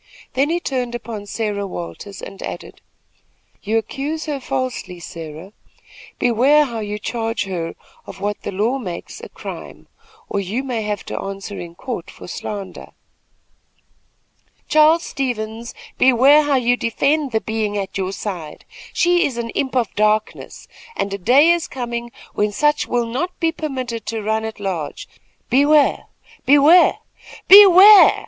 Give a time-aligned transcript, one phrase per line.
[0.33, 2.81] Then he turned upon Sarah Williams, and added:
[3.61, 5.53] "You accuse her falsely, Sarah.
[6.17, 7.75] Beware how you charge her
[8.07, 9.85] of what the law makes a crime,
[10.27, 12.93] or you may have to answer in a court for slander."
[14.67, 18.65] "Charles Stevens, beware how you defend the being at your side.
[18.93, 23.39] She is an imp of darkness, and a day is coming when such will not
[23.39, 25.07] be permitted to run at large.
[25.51, 26.07] Beware!
[26.43, 26.97] beware!
[27.47, 28.15] BEWARE!"